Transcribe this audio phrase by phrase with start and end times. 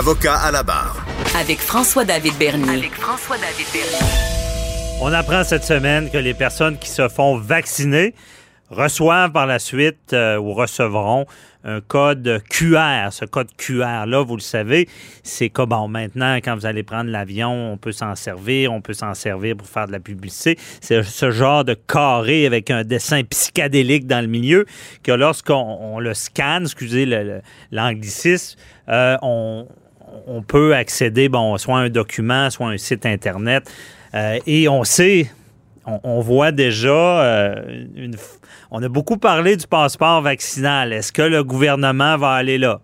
[0.00, 1.04] Avocat à la barre.
[1.38, 2.70] Avec François-David Bernier.
[2.70, 3.98] Avec François-David Bernier.
[5.02, 8.14] On apprend cette semaine que les personnes qui se font vacciner
[8.70, 11.26] reçoivent par la suite euh, ou recevront
[11.64, 13.10] un code QR.
[13.10, 14.88] Ce code QR-là, vous le savez,
[15.22, 18.94] c'est comme bon, maintenant, quand vous allez prendre l'avion, on peut s'en servir, on peut
[18.94, 20.56] s'en servir pour faire de la publicité.
[20.80, 24.64] C'est ce genre de carré avec un dessin psychédélique dans le milieu
[25.02, 27.06] que lorsqu'on le scanne, excusez
[27.70, 28.58] l'anglicisme,
[28.88, 29.66] euh, on,
[30.26, 33.70] on, peut accéder, bon, soit à un document, soit à un site Internet.
[34.14, 35.30] Euh, et on sait,
[35.86, 37.54] on, voit déjà
[37.94, 38.16] une
[38.70, 40.92] on a beaucoup parlé du passeport vaccinal.
[40.92, 42.80] Est-ce que le gouvernement va aller là?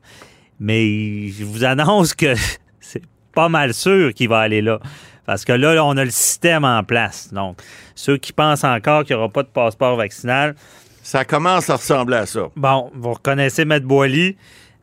[0.59, 2.35] Mais je vous annonce que
[2.81, 3.03] c'est
[3.35, 4.81] pas mal sûr qu'il va aller là.
[5.27, 7.33] Parce que là, on a le système en place.
[7.33, 7.61] Donc,
[7.95, 10.55] ceux qui pensent encore qu'il n'y aura pas de passeport vaccinal.
[11.03, 12.49] Ça commence à ressembler à ça.
[12.57, 14.37] Bon, vous reconnaissez Maître Boily.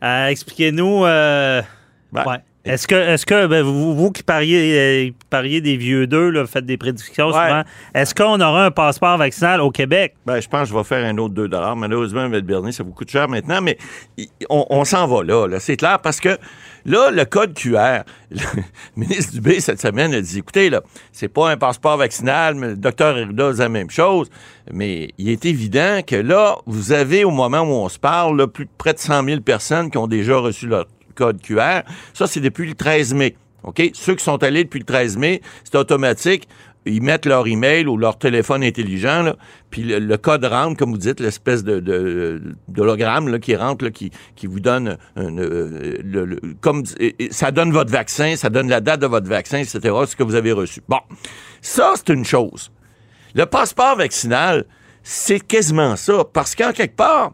[0.04, 1.06] Euh, expliquez-nous.
[2.66, 6.46] Est-ce que, est-ce que ben, vous, vous, qui pariez, euh, pariez des vieux deux, là,
[6.46, 10.16] faites des prédictions souvent, est-ce qu'on aura un passeport vaccinal au Québec?
[10.26, 12.40] Ben, je pense que je vais faire un autre 2 Malheureusement, M.
[12.40, 13.78] Bernier, ça vous coûte cher maintenant, mais
[14.50, 15.60] on, s'en va là, là.
[15.60, 16.38] C'est clair parce que
[16.86, 18.40] là, le code QR, le
[18.96, 22.78] ministre Dubé, cette semaine, a dit écoutez, là, c'est pas un passeport vaccinal, mais le
[22.78, 24.30] docteur Herida dit la même chose,
[24.72, 28.66] mais il est évident que là, vous avez, au moment où on se parle, plus
[28.66, 31.82] de près de 100 000 personnes qui ont déjà reçu leur code QR.
[32.14, 33.36] Ça, c'est depuis le 13 mai.
[33.64, 33.82] OK?
[33.94, 36.48] Ceux qui sont allés depuis le 13 mai, c'est automatique.
[36.86, 39.34] Ils mettent leur email ou leur téléphone intelligent,
[39.70, 44.12] puis le, code rentre, comme vous dites, l'espèce de, d'hologramme là, qui rentre, qui,
[44.44, 46.36] vous donne euh,
[47.32, 49.80] ça donne votre vaccin, ça donne la date de votre vaccin, etc.
[50.06, 50.82] Ce que vous avez reçu.
[50.90, 51.00] Bon,
[51.62, 52.70] ça c'est une chose.
[53.34, 54.66] Le passeport vaccinal,
[55.04, 57.32] c'est quasiment ça, parce qu'en quelque part,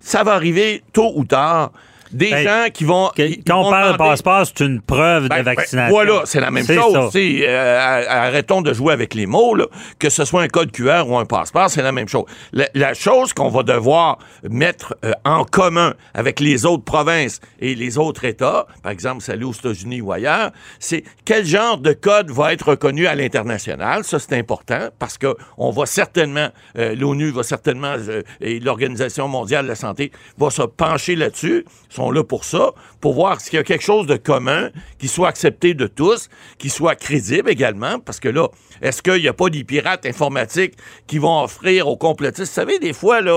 [0.00, 1.72] ça va arriver tôt ou tard
[2.12, 3.10] des gens qui vont.
[3.46, 5.94] quand on parle de passeport, c'est une preuve de ben, ben, vaccination.
[5.94, 7.10] voilà, c'est la même chose.
[7.14, 9.54] Euh, arrêtons de jouer avec les mots.
[9.98, 12.24] Que ce soit un code QR ou un passeport, c'est la même chose.
[12.52, 17.98] La, chose qu'on va devoir mettre euh, en commun avec les autres provinces et les
[17.98, 22.52] autres États, par exemple, celle aux États-Unis ou ailleurs, c'est quel genre de code va
[22.52, 24.04] être reconnu à l'international?
[24.04, 26.48] Ça, c'est important parce que on va certainement,
[26.78, 27.96] euh, l'ONU va certainement,
[28.40, 31.64] et l'Organisation mondiale de la santé va se pencher là-dessus
[31.98, 35.74] là pour ça, pour voir s'il y a quelque chose de commun qui soit accepté
[35.74, 36.28] de tous,
[36.58, 38.48] qui soit crédible également, parce que là,
[38.82, 40.74] est-ce qu'il n'y a pas des pirates informatiques
[41.06, 42.48] qui vont offrir aux complotistes?
[42.48, 43.34] Vous savez, des fois, là,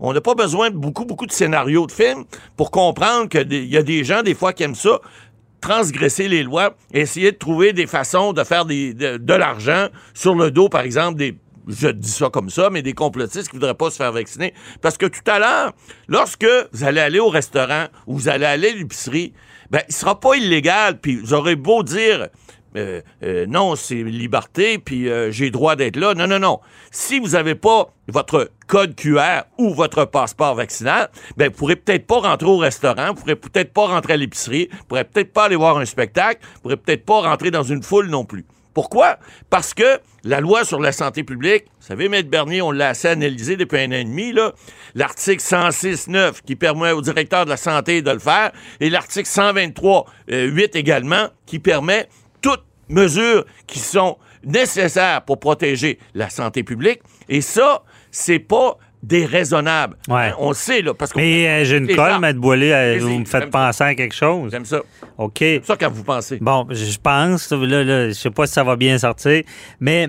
[0.00, 2.24] on n'a pas besoin de beaucoup, beaucoup de scénarios de films
[2.56, 5.00] pour comprendre qu'il y a des gens, des fois, qui aiment ça
[5.60, 10.68] transgresser les lois, essayer de trouver des façons de faire de l'argent sur le dos,
[10.68, 11.36] par exemple, des
[11.68, 14.54] je dis ça comme ça, mais des complotistes qui voudraient pas se faire vacciner.
[14.80, 15.72] Parce que tout à l'heure,
[16.08, 19.32] lorsque vous allez aller au restaurant ou vous allez aller à l'épicerie,
[19.70, 22.28] ben, il sera pas illégal, puis vous aurez beau dire,
[22.76, 26.14] euh, euh, non, c'est liberté, puis euh, j'ai droit d'être là.
[26.14, 26.60] Non, non, non.
[26.90, 32.06] Si vous n'avez pas votre code QR ou votre passeport vaccinal, ben, vous pourrez peut-être
[32.06, 35.44] pas rentrer au restaurant, vous pourrez peut-être pas rentrer à l'épicerie, vous pourrez peut-être pas
[35.44, 38.46] aller voir un spectacle, vous pourrez peut-être pas rentrer dans une foule non plus.
[38.74, 39.18] Pourquoi?
[39.50, 43.08] Parce que la loi sur la santé publique, vous savez, Maître Bernier, on l'a assez
[43.08, 44.34] analysé depuis un an et demi,
[44.94, 50.04] l'article 106.9 qui permet au directeur de la santé de le faire, et l'article 123.8
[50.30, 52.08] euh, également qui permet
[52.40, 57.00] toutes mesures qui sont nécessaires pour protéger la santé publique.
[57.28, 59.96] Et ça, c'est pas déraisonnable.
[60.08, 60.32] Ouais.
[60.38, 61.18] On sait, là, parce que...
[61.18, 64.50] Mais euh, j'ai une colle, Maître Boilé, vous me faites penser à quelque chose.
[64.52, 64.80] J'aime ça.
[65.18, 65.38] OK.
[65.38, 66.38] C'est ça quand vous pensez.
[66.40, 69.42] Bon, je pense, là, là, je sais pas si ça va bien sortir,
[69.80, 70.08] mais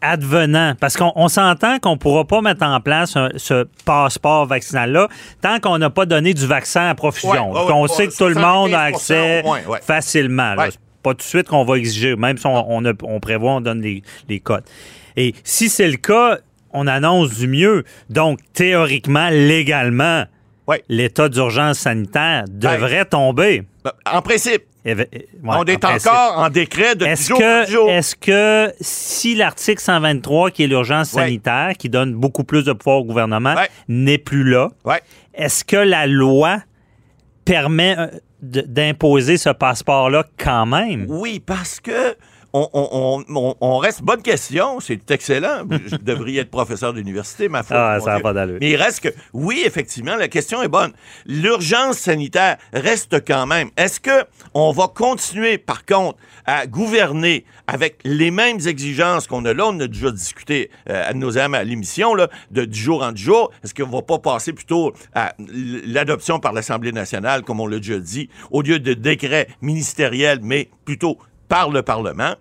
[0.00, 5.08] advenant, parce qu'on s'entend qu'on ne pourra pas mettre en place ce passeport vaccinal-là
[5.42, 7.52] tant qu'on n'a pas donné du vaccin à profusion.
[7.52, 9.42] on sait que tout le monde a accès
[9.82, 10.54] facilement.
[11.02, 14.02] Pas tout de suite qu'on va exiger, même si on, on, prévoit, on donne les,
[14.28, 14.64] les codes.
[15.16, 16.38] Et si c'est le cas,
[16.72, 17.84] on annonce du mieux.
[18.08, 20.24] Donc, théoriquement, légalement,
[20.88, 23.64] l'état d'urgence sanitaire devrait tomber.
[23.84, 24.64] Ben, en principe.
[24.84, 29.82] Eh ben, eh, on est encore en décret de est-ce que, Est-ce que si l'article
[29.82, 33.54] 123, qui est l'urgence sanitaire, qui donne beaucoup plus de pouvoir au gouvernement,
[33.88, 34.70] n'est plus là,
[35.34, 36.60] est-ce que la loi
[37.44, 37.96] permet
[38.40, 41.04] d'imposer ce passeport-là quand même?
[41.08, 42.16] Oui, parce que
[42.52, 44.02] on, reste.
[44.02, 45.62] Bonne question, c'est excellent.
[45.86, 47.76] Je devrais être professeur d'université, ma foi.
[47.76, 48.58] Ah, ça n'a pas d'allure.
[48.60, 50.92] Mais il reste que, oui, effectivement, la question est bonne.
[51.26, 53.70] L'urgence sanitaire reste quand même.
[53.76, 54.24] Est-ce que
[54.54, 59.66] on va continuer, par contre, à gouverner avec les mêmes exigences qu'on a là?
[59.66, 63.14] On a déjà discuté euh, à nos âmes à l'émission, là, de du jour en
[63.14, 63.50] jour.
[63.62, 67.98] Est-ce qu'on va pas passer plutôt à l'adoption par l'Assemblée nationale, comme on l'a déjà
[67.98, 71.18] dit, au lieu de décrets ministériels, mais plutôt
[71.50, 72.34] par le Parlement.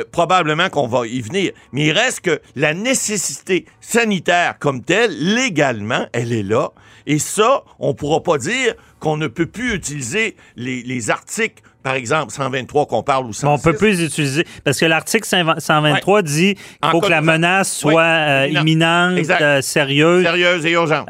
[0.00, 1.52] Euh, probablement qu'on va y venir.
[1.70, 6.70] Mais il reste que la nécessité sanitaire comme telle, légalement, elle est là.
[7.06, 11.94] Et ça, on ne pourra pas dire qu'on ne peut plus utiliser les, articles par
[11.94, 13.46] exemple, 123 qu'on parle ou 106.
[13.46, 18.02] On peut plus utiliser, parce que l'article 123 dit qu'il faut que la menace soit
[18.02, 20.24] euh, imminente, euh, sérieuse.
[20.24, 21.06] Sérieuse et urgente.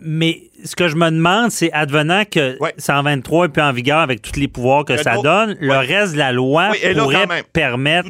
[0.00, 4.22] mais ce que je me demande, c'est advenant que 123 est plus en vigueur avec
[4.22, 8.08] tous les pouvoirs que ça donne, le reste de la loi pourrait permettre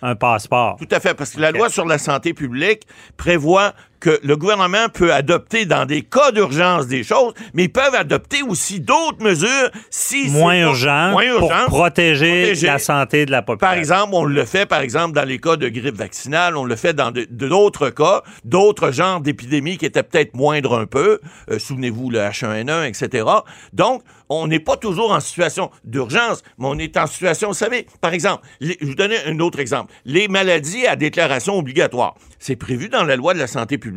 [0.00, 0.76] un passeport.
[0.78, 2.82] Tout à fait, parce que la loi sur la santé publique
[3.16, 7.94] prévoit que le gouvernement peut adopter dans des cas d'urgence des choses, mais ils peuvent
[7.94, 13.68] adopter aussi d'autres mesures si moins urgent pour protéger, la santé de la population.
[13.68, 16.76] Par exemple, on le fait par exemple dans les cas de grippe vaccinale, on le
[16.76, 21.20] fait dans d'autres cas, d'autres genres d'épidémies qui étaient peut-être moindres un peu.
[21.50, 23.24] Euh, souvenez-vous le H1N1, etc.
[23.72, 27.86] Donc on n'est pas toujours en situation d'urgence, mais on est en situation, vous savez,
[28.00, 29.92] par exemple, je vous donne un autre exemple.
[30.04, 32.14] Les maladies à déclaration obligatoire.
[32.38, 33.87] C'est prévu dans la loi de la santé publique.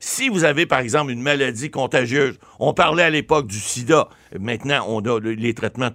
[0.00, 4.08] Si vous avez, par exemple, une maladie contagieuse, on parlait à l'époque du sida,
[4.38, 5.90] maintenant on a les traitements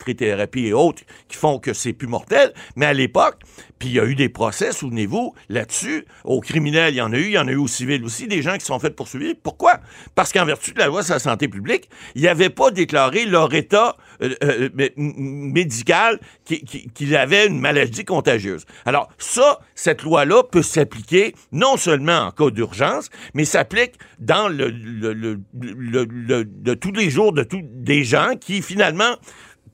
[0.00, 2.52] trithérapie et autres qui font que c'est plus mortel.
[2.74, 3.36] Mais à l'époque,
[3.78, 6.04] puis il y a eu des procès, souvenez-vous, là-dessus.
[6.24, 8.26] Aux criminels, il y en a eu, il y en a eu aux civils aussi,
[8.26, 9.34] des gens qui sont faits poursuivre.
[9.42, 9.80] Pourquoi?
[10.14, 13.54] Parce qu'en vertu de la loi sur la santé publique, ils n'avaient pas déclaré leur
[13.54, 16.20] état euh, euh, médical
[16.94, 18.64] qu'ils avaient une maladie contagieuse.
[18.84, 24.68] Alors, ça, cette loi-là peut s'appliquer non seulement en cas d'urgence, mais s'applique dans le,
[24.68, 29.16] le, de tous les jours de tous des gens qui, finalement,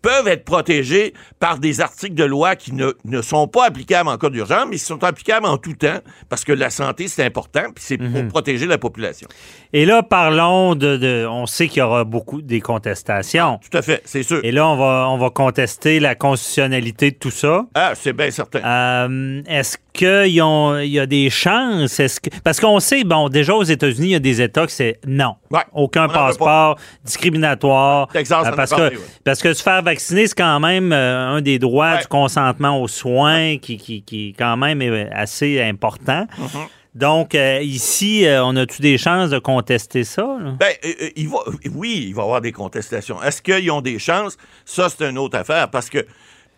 [0.07, 4.17] peuvent être protégés par des articles de loi qui ne, ne sont pas applicables en
[4.17, 5.99] cas d'urgence, mais qui sont applicables en tout temps,
[6.29, 8.29] parce que la santé, c'est important, puis c'est pour mhm.
[8.29, 9.27] protéger la population.
[9.73, 11.27] Et là, parlons de...
[11.29, 13.59] on sait qu'il y aura beaucoup des contestations.
[13.69, 14.39] tout à fait, c'est sûr.
[14.45, 17.67] Et là, on va, on va contester la constitutionnalité de tout ça.
[17.75, 18.61] Ah, c'est bien certain.
[18.61, 21.97] Euh, est-ce qu'il y, a des chances?
[21.97, 22.31] Que...
[22.45, 25.35] Parce qu'on sait, bon, déjà aux États-Unis, il y a des États que c'est non.
[25.73, 28.09] Aucun passeport discriminatoire.
[28.09, 28.93] Texas, euh, parce, que,
[29.25, 32.89] parce que se faire vacciner, c'est quand même euh, un des droits du consentement aux
[32.89, 36.27] soins qui, qui, qui, quand même est assez important.
[36.39, 36.69] Mm-hmm.
[36.95, 40.39] Donc, euh, ici, on a-tu des chances de contester ça?
[40.59, 40.73] Ben,
[41.15, 41.39] il va,
[41.75, 43.23] oui, il va y avoir des contestations.
[43.23, 44.39] Est-ce qu'ils ont des chances?
[44.65, 46.07] Ça, c'est une autre affaire parce que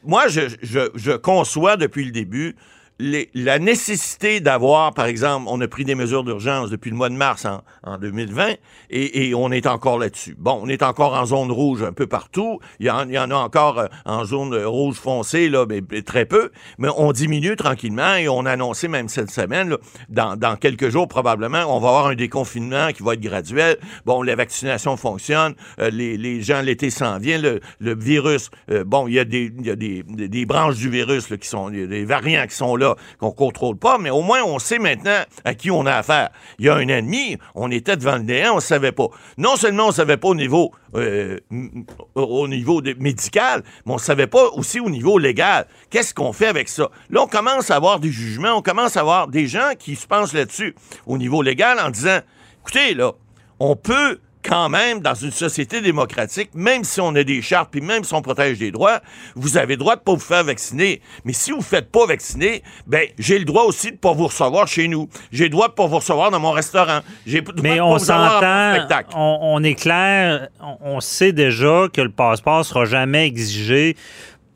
[0.05, 2.55] moi, je, je, je conçois depuis le début
[3.01, 7.15] la nécessité d'avoir, par exemple, on a pris des mesures d'urgence depuis le mois de
[7.15, 7.47] mars
[7.85, 8.55] en, 2020
[8.91, 10.35] et, on est encore là-dessus.
[10.37, 12.59] Bon, on est encore en zone rouge un peu partout.
[12.81, 16.51] Il y en, a encore euh, en zone rouge foncée, là, mais, très peu.
[16.79, 19.77] Mais on diminue tranquillement et on a annoncé même cette semaine,
[20.09, 23.77] dans, quelques jours probablement, on va avoir un déconfinement qui va être graduel.
[24.07, 29.15] Bon, la vaccination fonctionne, euh, les, gens, l'été s'en vient, le, virus, euh, bon, il
[29.15, 32.57] y a des, des, branches du virus qui sont, il y a des variants qui
[32.57, 32.88] sont là
[33.19, 36.31] qu'on contrôle pas, mais au moins on sait maintenant à qui on a affaire.
[36.59, 39.09] Il y a un ennemi, on était devant le néant, on ne savait pas.
[39.37, 41.39] Non seulement on savait pas au niveau, euh,
[42.15, 45.67] au niveau médical, mais on savait pas aussi au niveau légal.
[45.91, 46.91] Qu'est-ce qu'on fait avec ça?
[47.11, 50.07] Là, on commence à avoir des jugements, on commence à avoir des gens qui se
[50.07, 50.75] pensent là-dessus
[51.07, 52.19] au niveau légal en disant,
[52.61, 53.13] écoutez, là,
[53.61, 54.19] on peut
[54.49, 58.15] quand même, dans une société démocratique, même si on a des chartes, puis même si
[58.15, 59.01] on protège des droits,
[59.37, 61.03] vous avez le droit de pas vous faire vacciner.
[61.25, 64.27] Mais si vous ne faites pas vacciner, ben j'ai le droit aussi de pas vous
[64.27, 65.09] recevoir chez nous.
[65.31, 67.01] J'ai le droit de pas vous recevoir dans mon restaurant.
[67.27, 68.75] J'ai le Mais on s'entend,
[69.15, 73.97] on, on, est clair, on, on, sait déjà que le passeport sera jamais exigé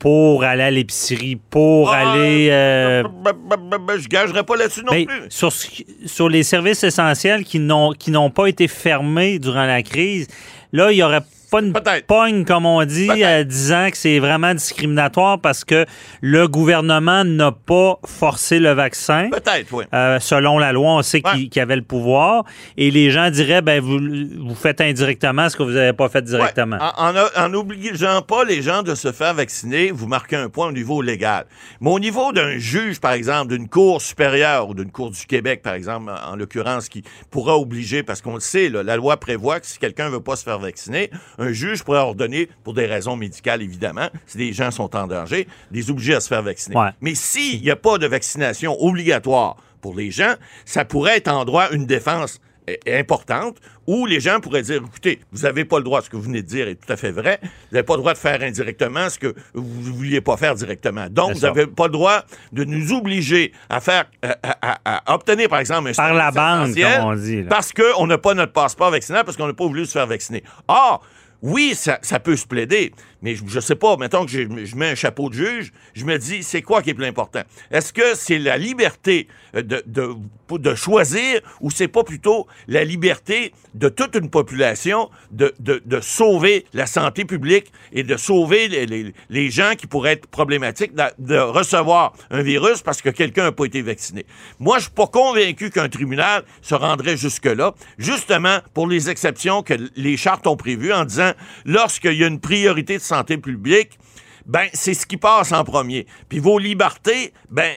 [0.02, 2.49] pour aller à l'épicerie, pour ah, aller.
[2.50, 3.04] Euh...
[4.00, 5.06] je gagerais pas là-dessus non plus.
[5.28, 10.26] Sur, sur les services essentiels qui n'ont pas été fermés durant la crise,
[10.73, 11.75] là, il y aurait pas une
[12.07, 15.85] pogne, comme on dit, euh, disant que c'est vraiment discriminatoire parce que
[16.23, 19.29] le gouvernement n'a pas forcé le vaccin.
[19.31, 19.85] Peut-être, oui.
[19.93, 22.45] Euh, selon la loi, on sait qu'il avait le pouvoir.
[22.79, 26.23] Et les gens diraient, ben, vous, vous faites indirectement ce que vous n'avez pas fait
[26.23, 26.79] directement.
[26.97, 31.02] En, n'obligeant pas les gens de se faire vacciner, vous marquez un point au niveau
[31.02, 31.45] légal.
[31.83, 35.61] Mais au niveau d'un juge, par exemple, d'une cour supérieure ou d'une cour du Québec,
[35.62, 39.67] par exemple, en l'occurrence, qui pourra obliger, parce qu'on le sait, la loi prévoit que
[39.67, 41.11] si quelqu'un ne veut pas se faire vacciner.
[41.38, 45.47] Un juge pourrait ordonner, pour des raisons médicales évidemment, si des gens sont en danger,
[45.71, 46.75] des obliger à se faire vacciner.
[47.00, 51.45] Mais s'il n'y a pas de vaccination obligatoire pour les gens, ça pourrait être en
[51.45, 52.40] droit une défense
[52.87, 56.23] importante où les gens pourraient dire écoutez, vous n'avez pas le droit, ce que vous
[56.23, 58.40] venez de dire est tout à fait vrai, vous n'avez pas le droit de faire
[58.42, 61.07] indirectement ce que vous ne vouliez pas faire directement.
[61.11, 65.88] Donc, vous n'avez pas le droit de nous obliger à faire, à, obtenir, par exemple,
[65.88, 67.42] un Par la bande, comme on dit.
[67.49, 70.42] Parce qu'on n'a pas notre passeport vaccinal, parce qu'on n'a pas voulu se faire vacciner.
[70.69, 71.02] Or,
[71.42, 72.92] oui, ça, peut se plaider,
[73.23, 76.19] mais je, ne sais pas, mettons que je, mets un chapeau de juge, je me
[76.19, 77.43] dis, c'est quoi qui est plus important?
[77.71, 80.14] Est-ce que c'est la liberté euh, de, de,
[80.50, 86.67] de choisir ou c'est pas plutôt la liberté de toute une population de, de sauver
[86.75, 92.12] la santé publique et de sauver les, les, gens qui pourraient être problématiques de, recevoir
[92.31, 94.26] un virus parce que quelqu'un n'a pas été vacciné?
[94.59, 99.75] Moi, je suis pas convaincu qu'un tribunal se rendrait jusque-là, justement pour les exceptions que
[99.97, 101.33] les chartes ont prévues en disant
[101.64, 103.99] lorsqu'il y a une priorité de santé publique,
[104.47, 106.07] ben, c'est ce qui passe en premier.
[106.28, 107.76] Puis vos libertés, ben,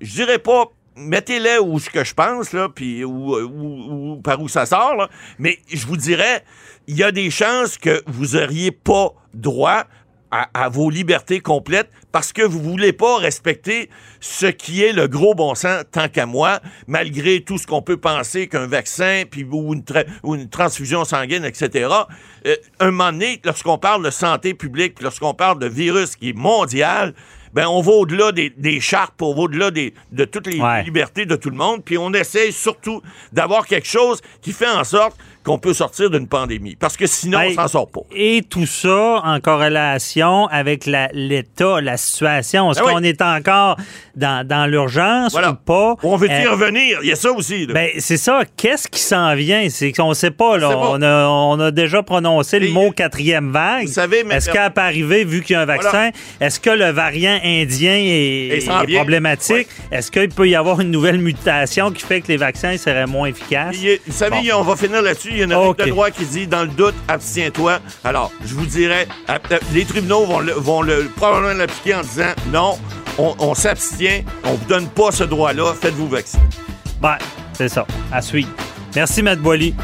[0.00, 0.66] je dirais pas
[0.98, 5.86] mettez-les où ce que je pense, là, puis ou, par où ça sort, mais je
[5.86, 6.44] vous dirais,
[6.88, 9.84] il y a des chances que vous n'auriez pas droit
[10.30, 13.88] à, vos libertés complètes parce que vous voulez pas respecter
[14.20, 17.96] ce qui est le gros bon sens tant qu'à moi, malgré tout ce qu'on peut
[17.96, 19.84] penser qu'un vaccin puis ou une,
[20.22, 21.88] ou une transfusion sanguine, etc.
[22.46, 26.36] Euh, un moment donné, lorsqu'on parle de santé publique, lorsqu'on parle de virus qui est
[26.36, 27.14] mondial,
[27.54, 31.34] ben on va au-delà des, des, chartes, on va au-delà de toutes les libertés de
[31.34, 33.00] tout le monde, puis on essaie surtout
[33.32, 36.76] d'avoir quelque chose qui fait en sorte qu'on peut sortir d'une pandémie.
[36.76, 38.00] Parce que sinon, on s'en sort pas.
[38.14, 42.70] Et tout ça en corrélation avec l'État, la, situation.
[42.70, 43.76] Est-ce ben qu'on est encore
[44.14, 45.96] dans, dans l'urgence ou pas?
[46.02, 46.98] On veut y euh, revenir?
[47.02, 47.66] Il y a ça aussi.
[47.66, 48.42] Ben, c'est ça.
[48.56, 49.68] Qu'est-ce qui s'en vient?
[49.70, 50.58] C'est qu'on ne sait pas.
[50.58, 50.76] Là.
[50.76, 53.86] On, a, on, a, déjà prononcé le mot quatrième vague.
[53.86, 56.10] Vous savez, Est-ce qu'elle peut arriver vu qu'il y a un vaccin?
[56.40, 59.68] Est-ce que le variant indien est, problématique?
[59.90, 63.28] Est-ce qu'il peut y avoir une nouvelle mutation qui fait que les vaccins seraient moins
[63.28, 63.76] efficaces?
[64.06, 66.46] vous savez, on va finir là-dessus il y a une règle de droit qui dit
[66.46, 67.78] dans le doute, abstiens-toi.
[68.04, 69.06] Alors, je vous dirais,
[69.72, 72.78] les tribunaux vont, le, vont le, probablement l'appliquer en disant non,
[73.18, 76.42] on, s'abstient, on vous donne pas ce droit-là, faites-vous vacciner.
[77.00, 77.18] Ben,
[77.52, 77.86] c'est ça.
[78.12, 78.48] À suivre.
[78.94, 79.74] Merci, Matt Boily.